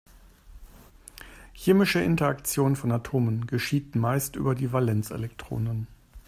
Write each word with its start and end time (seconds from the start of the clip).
Chemische 1.53 1.99
Interaktion 1.99 2.75
von 2.75 2.91
Atomen 2.91 3.45
geschieht 3.45 3.93
meist 3.95 4.35
über 4.35 4.55
die 4.55 4.73
Valenzelektronen. 4.73 5.85